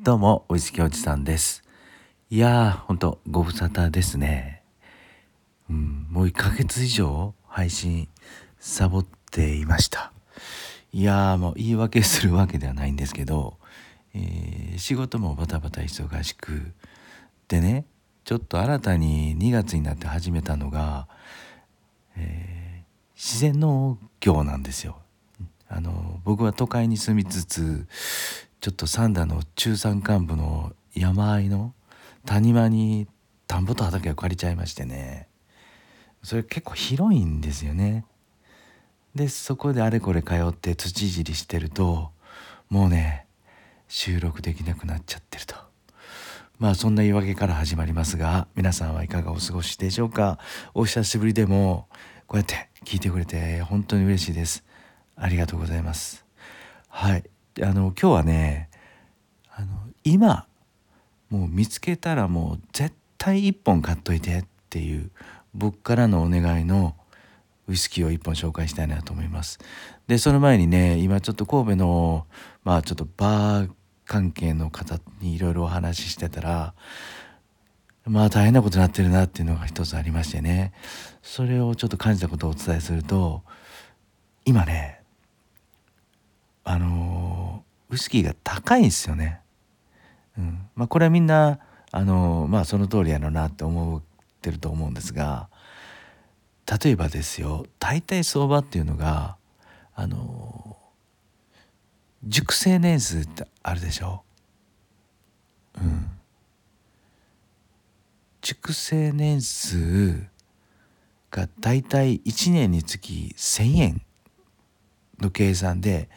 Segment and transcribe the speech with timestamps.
[0.00, 1.64] どうも、ウイスキーおじさんです。
[2.30, 4.62] いやー、ほんと、ご無沙汰ですね。
[5.68, 8.08] うん、もう1ヶ月以上配信
[8.60, 10.12] サボっていました。
[10.92, 13.56] いやー、もう言い訳するわけではないんですけど、
[14.14, 16.72] えー、仕事もバタバタ忙しく、
[17.48, 17.84] でね、
[18.22, 21.08] ちょっと新たに2月になって始めたのが、
[22.16, 24.98] えー、自然農業なんですよ。
[25.68, 27.86] あの僕は都会に住みつつ
[28.60, 31.74] ちょっと三田の中山間部の山あいの
[32.26, 33.06] 谷間に
[33.46, 35.28] 田んぼと畑を借りちゃいましてね。
[36.22, 38.04] それ結構広いんですよね。
[39.14, 42.10] でそこであれこれ通って土いじりしてると
[42.68, 43.26] もうね
[43.86, 45.54] 収録できなくなっちゃってると。
[46.58, 50.40] まあそんな言い訳から始まりますが皆さんはいかがお過ごしでしょうか？
[50.74, 51.86] お久しぶりでも
[52.26, 54.64] こうやって聞いてくれて本当に嬉しいです。
[55.14, 56.26] ありがとうございます。
[56.88, 57.24] はい。
[57.62, 58.68] あの今日はね
[59.54, 59.68] あの
[60.04, 60.46] 今
[61.30, 65.10] もう見つけたらもう絶対1本買っといてっていう
[65.54, 66.94] 僕からのお願いの
[67.68, 69.58] ウイスキーを1本紹介したいなと思います。
[70.06, 72.26] でその前にね今ちょっと神戸の
[72.64, 73.70] まあちょっとバー
[74.06, 76.74] 関係の方にいろいろお話ししてたら
[78.06, 80.72] まあ大変なことになってるなっていうのが一つありましてね。
[81.22, 83.42] それをちょっと感じたことをお伝えすると
[84.46, 85.02] 今ね
[86.70, 89.40] あのウイスキーが高いんですよね。
[90.36, 94.02] うんまあ、これはみんなあのまあその通りやろなって思っ
[94.42, 95.48] てると思うんですが
[96.82, 99.36] 例えばですよ大体相場っていうのが
[99.94, 100.76] あの
[102.24, 104.22] 熟成年数ってあるでしょ？
[105.80, 106.10] うん、
[108.42, 110.22] 熟成年数
[111.30, 114.02] が大体1年につき1,000円
[115.18, 116.08] の計算で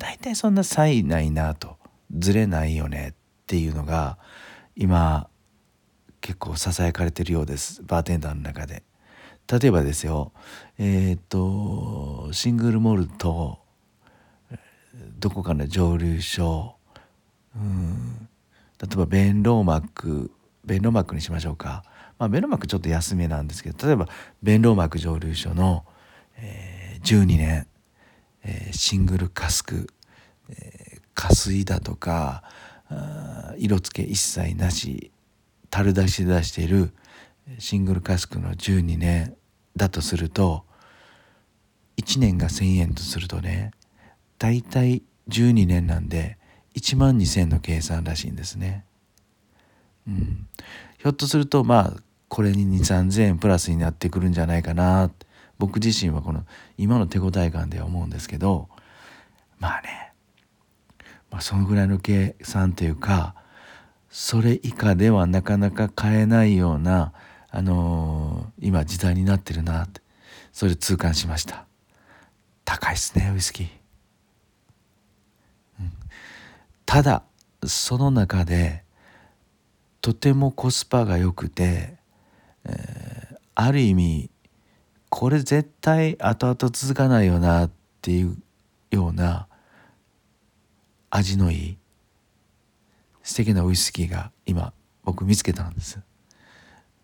[0.00, 1.76] 大体そんな差異ないなと
[2.16, 3.14] ずれないよねっ
[3.46, 4.18] ていうのが
[4.74, 5.28] 今
[6.22, 8.82] 結構ささやかれてるようですバーテンダーの中で。
[9.50, 10.32] 例えばですよ
[10.78, 13.58] えっ、とシングルモルト
[15.18, 16.76] どこかの蒸留所
[17.56, 18.28] うん
[18.80, 20.30] 例えばベンローマック
[20.64, 21.82] ベンローマックにしましょうか、
[22.16, 24.06] まあ、ベンローマックちょっと安めなんですけど例えば
[24.40, 25.84] ベンローマック蒸留所の、
[26.36, 27.66] えー、12年
[28.44, 29.88] えー、シングルカスク、
[30.50, 32.42] えー、加水だとか
[33.58, 35.10] 色付け一切なし
[35.70, 36.92] 樽出しで出している
[37.58, 39.36] シングルカスクの12年
[39.76, 40.64] だとすると
[41.98, 43.72] 1年が1,000円とするとね
[44.38, 46.38] 大体12年なんで
[46.74, 48.84] 1万2,000の計算らしいんですね。
[50.08, 50.46] うん、
[50.98, 55.26] ひょっとするとまあこれに2,3,000円プラスになってくるんじゃないかなって
[55.60, 56.46] 僕自身はこの
[56.78, 58.68] 今の手応え感では思うんですけど
[59.58, 60.12] まあね、
[61.30, 63.34] まあ、そのぐらいの計算というか
[64.08, 67.12] それ以下ではなかなか買えないような、
[67.50, 70.00] あのー、今時代になってるなって
[70.50, 71.66] それ痛感しました。
[72.64, 73.68] 高いっすねウイスキー、
[75.80, 75.92] うん、
[76.86, 77.22] ただ
[77.66, 78.84] その中で
[80.00, 81.98] とてもコスパが良くて、
[82.64, 84.30] えー、ある意味
[85.10, 88.36] これ絶対後々続かないよなっていう
[88.92, 89.48] ような
[91.10, 91.78] 味のいい
[93.22, 94.72] 素敵なウイスキーが今
[95.04, 95.98] 僕見つけたんです。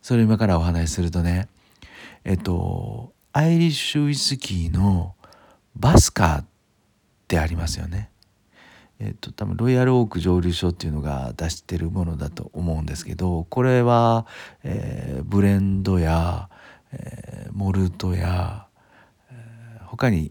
[0.00, 1.48] それ今からお話しするとね
[2.24, 5.14] えっとアイリッシュウイスキーの
[5.74, 6.44] バスカーっ
[7.26, 8.10] てありますよね。
[9.00, 14.26] えっと多分ロイヤルオーク蒸留所っていうのが出してるものだと思うんですけどこれは、
[14.62, 16.48] えー、ブレンドや
[16.92, 17.25] えー、
[17.56, 18.66] モルトや、
[19.86, 20.30] 他に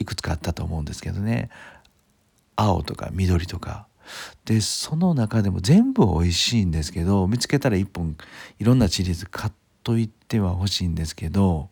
[0.00, 1.50] いくつかあったと思うんですけどね
[2.56, 3.86] 青とか緑とか
[4.44, 8.16] でその中でも全部美味しいんですけど見つけたら一本
[8.58, 9.52] いろんなシリーズ買っ
[9.84, 11.68] といては欲しいんですけど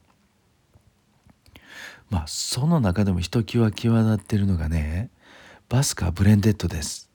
[2.10, 5.10] まあその中でもひときわ際立ってるのがね
[5.69, 7.08] バスカブレンデッドです。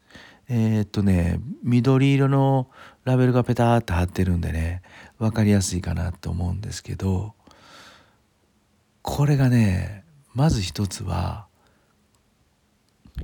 [0.50, 2.70] えー、っとね緑色の
[3.06, 4.82] ラベルがペターって貼ってるんでね
[5.20, 7.34] 分かりやすいかなと思うんですけど
[9.02, 10.04] これがね
[10.34, 11.48] まず一つは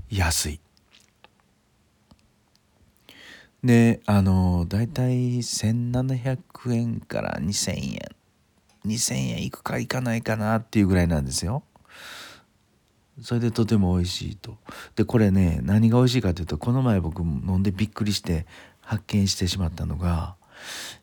[0.10, 0.60] 安い。
[3.64, 6.40] であの大体1700
[6.74, 8.00] 円から2000円
[8.86, 11.64] 2000円いくかいかないかなっていうぐらいなんですよ。
[13.22, 14.58] それでとても美味しいと。
[14.96, 18.46] でこれね何が美味しいかというとこの前僕飲んでびっくりして
[18.82, 20.36] 発見してしまったのが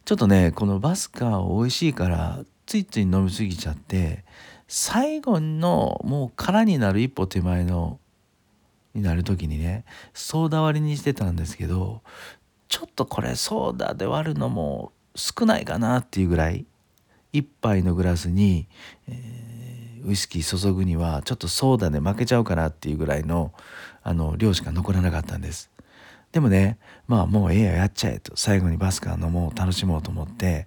[0.05, 4.25] ちょっとねこのバスカー美味しいからついつい飲み過ぎちゃって
[4.69, 8.01] 最後のもう空になる一歩手前の
[8.95, 9.85] になる時にね
[10.15, 12.03] ソーダ割りにしてたんですけど
[12.69, 16.67] ちょっとこれソーダで割るのも少ないかなっていうぐらい
[17.33, 18.67] 1杯のグラスに、
[19.09, 19.46] えー、
[20.07, 23.53] ウイスキー注ぐにはちょっとソーダで負けちゃうかなっていうぐらいの
[24.03, 25.71] あの量しか残らなかったんです。
[26.33, 30.67] でもねまあもうええややっちゃえと最後にバスカー飲もう楽しもうと思って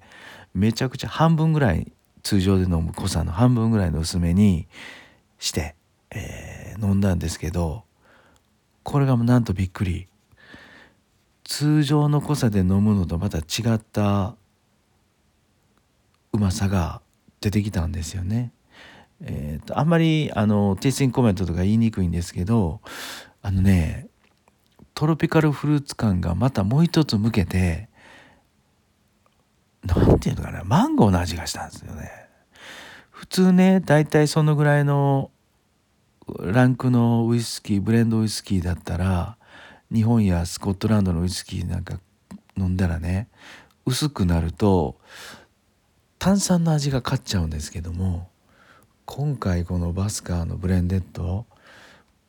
[0.54, 1.92] めちゃくちゃ半分ぐらい
[2.24, 4.68] 通常で飲む濃さの半分ぐらいの薄めに
[5.38, 5.76] して、
[6.12, 7.84] えー、飲んだんですけど
[8.84, 10.08] これがなんとびっくり
[11.44, 14.36] 通常の濃さで飲むのとまた違った
[16.34, 17.02] うまさが
[17.42, 18.52] 出てきたんですよね。
[19.22, 22.82] えーと、あんまりあのテイスティングコメントとか言いにくいんですけど
[23.42, 24.08] あのね
[24.94, 27.90] トロピカルフルーツ感がまたもう一つ向けて
[29.86, 32.10] 何て言うのかなマンゴーの味がしたんですよね。
[33.10, 35.32] 普通ね大体そのぐらいの
[36.40, 39.38] ランクのウイスキーブレンドウイスキーだったら
[39.92, 42.00] 日本やスコットランドのウイスキーなんか
[42.58, 43.28] 飲んだらね
[43.86, 44.98] 薄くなると
[46.20, 48.30] 炭酸の味が勝っちゃうんですけども
[49.12, 51.48] 今回このバスカーのブレンデッド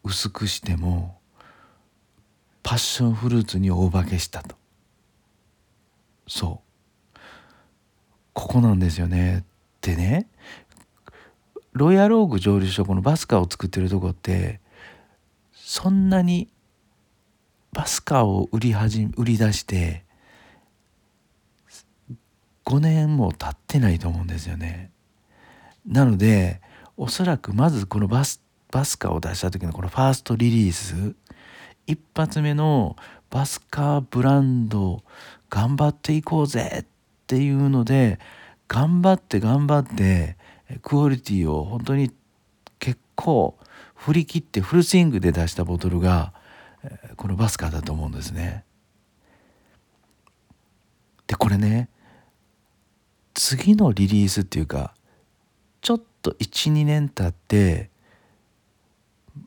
[0.02, 1.18] 薄くしても
[2.62, 4.56] パッションフルーツに大化けしたと。
[6.26, 6.62] そ
[7.14, 7.18] う。
[8.32, 9.44] ここなんですよね。
[9.82, 10.26] でね
[11.74, 14.60] ロイヤルオーク蒸留所このバスカーを作ってるとこって
[15.52, 16.48] そんなに
[17.72, 20.02] バスカーを売り始め売り出して
[22.64, 24.90] 5年も経ってないと思うんですよね。
[25.86, 26.62] なので
[27.02, 31.14] おそらくまずこのバスバスカーを出した時のこのファーストリリース
[31.87, 32.94] 一発目の
[33.31, 35.02] バスカーブランド
[35.49, 36.87] 頑張っていこうぜっ
[37.26, 38.19] ていうので
[38.69, 40.37] 頑張って頑張って
[40.82, 42.12] クオリティを本当に
[42.79, 43.56] 結構
[43.94, 46.35] 振り切ってフルスイングで出したボトルが
[47.17, 48.62] このバスカーだと思うんですね。
[51.26, 51.88] でこれね
[53.32, 54.94] 次のリリースっていうか
[55.81, 57.90] ちょっと12年経って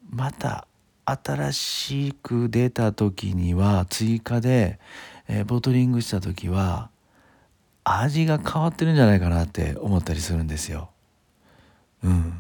[0.10, 0.68] また
[1.06, 4.80] 新しく出た時には追加で、
[5.28, 6.90] え、ボトリングした時は
[7.84, 10.90] 味が変わってるんじゃないかなって思ったりするんですよ。
[12.04, 12.40] うん。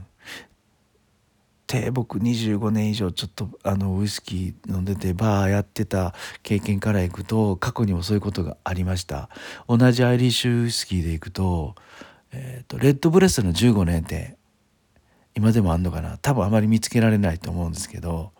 [1.67, 6.13] で僕25年以上ちょっとあのウイスキー飲んでてバーやってた
[6.43, 9.29] 経験からいくと過去にもそういうことがありました
[9.67, 11.73] 同じアイリッシュウイスキーでいくと,、
[12.33, 14.37] えーと、レッドブレストの15年って
[15.35, 16.17] 今でもあんのかな？
[16.17, 18.31] 多分あまり見つけられないと思うんですけど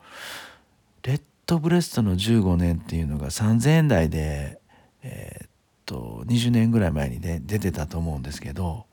[1.03, 4.59] レッドブレストの15年っていうのが3,000円台で
[5.03, 5.47] えっ、
[5.85, 8.85] と20年ぐらい前にね出てたと思うんですけど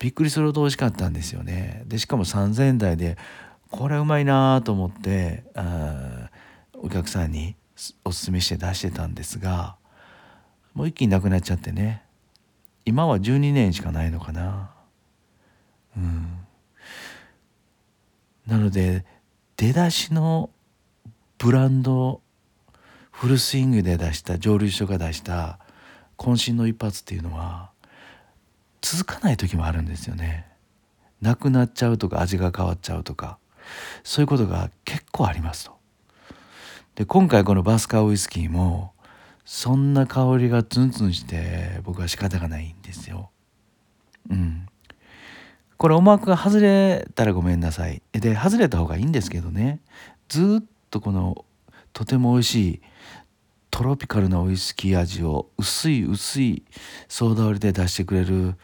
[0.00, 1.82] びっくりするほど美味しかったんですよね。
[1.86, 3.16] でしかも3,000円台で
[3.70, 6.30] これうまいなと思ってあ
[6.74, 7.56] お客さんに
[8.04, 9.76] おすすめして出してたんですが
[10.74, 12.02] もう一気になくなっちゃってね。
[12.84, 14.70] 今は12年しかないのかな。
[15.96, 16.38] うん。
[18.46, 19.04] なので
[19.56, 20.50] 出だしの
[21.38, 22.20] ブランド
[23.10, 25.58] フルスイングで出した蒸留所が出した
[26.18, 27.70] 渾身の一発っていうのは
[28.82, 30.46] 続かない時もあるんですよね。
[31.20, 33.38] なくなっちゃうとか味が変わっちゃうとか
[34.02, 35.72] そういうことが結構ありますと。
[36.96, 38.93] で今回このバスカーウイスキーも
[39.44, 43.30] そんな香りがツンツンして僕は仕方がないんですよ。
[44.30, 44.66] うん。
[45.76, 48.02] これ思惑が外れたらごめんなさい。
[48.12, 49.80] で外れた方がいいんですけどね。
[50.28, 51.44] ずっとこの
[51.92, 52.82] とても美味しい
[53.70, 56.64] トロピカルなウイスキー味を薄い薄い
[57.08, 58.54] ソーダ割りで出してくれる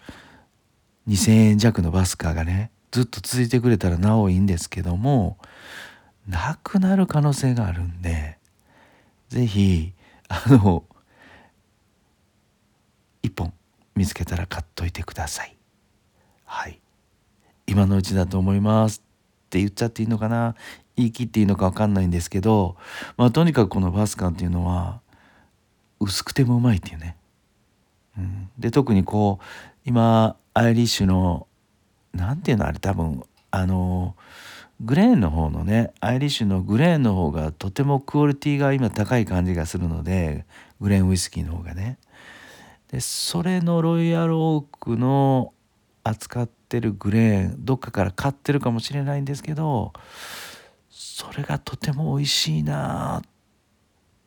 [1.08, 5.36] 2,000円弱のバスカーがねずっと続いてくれたらなおいいんですけども
[6.28, 8.38] なくなる可能性があるんで
[9.28, 9.94] 是非
[10.32, 10.84] あの
[13.24, 13.52] 1本
[13.96, 15.56] 見つけたら買っといてください。
[16.44, 16.80] はい
[17.66, 19.02] 今のうちだと思います
[19.46, 20.54] って言っちゃっていいのかな？
[20.96, 22.76] 言い切っていいのか分かんないんですけど、
[23.16, 25.00] まあ、とにかくこのバスカンっていうのは
[25.98, 27.16] 薄くてもうまいっていうね。
[28.16, 29.44] うん、で特にこう
[29.84, 31.48] 今アイリッシュの
[32.12, 34.14] 何ていうのあれ多分あの
[34.80, 40.46] グレーンの方のねアイリッシュのグレーンの方がとてもクオリティが今高い感じがするので
[40.80, 41.98] グレーンウイスキーの方がね。
[42.90, 45.52] でそれのロイヤルオークの
[46.02, 49.92] 扱ってるグレーンどっかから買ってるかもしれないんですけど
[50.88, 53.22] それがとても美味しいなっ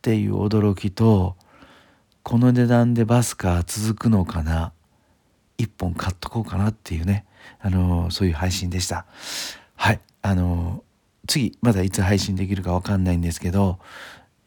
[0.01, 1.35] ていう驚きと
[2.21, 4.71] この値段でバスカー続くのかな
[5.57, 7.25] 一本買っとこうかなっていうね
[7.59, 9.05] あのそういう配信でした
[9.75, 10.83] はいあの
[11.27, 13.77] 次まだいつ配信できるかわかんないんですけど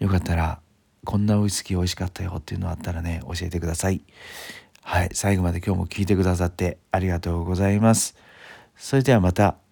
[0.01, 0.61] よかったら
[1.05, 4.03] こんなウイスキー美味しかったよっていうのあったらね教えてください。
[4.83, 8.17] はい最後まで今日も聞いてくださってありがとうございます。
[8.77, 9.66] それではまた。